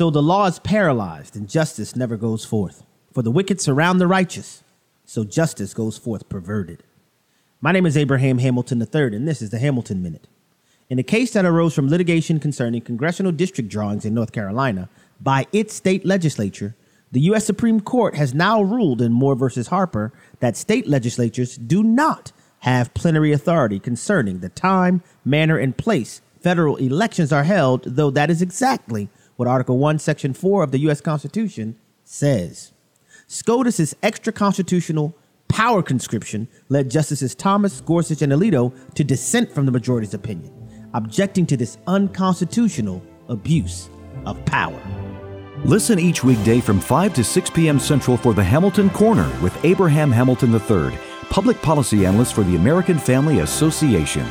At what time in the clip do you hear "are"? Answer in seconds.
27.34-27.44